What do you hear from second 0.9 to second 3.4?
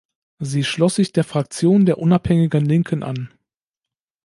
sich der Fraktion der unabhängigen Linken an.